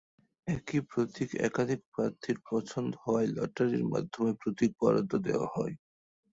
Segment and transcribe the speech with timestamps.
[0.47, 5.73] একই প্রতীক একাধিক প্রার্থীর পছন্দ হওয়ায় লটারির মাধ্যমে প্রতীক বরাদ্দ দেওয়া হয়।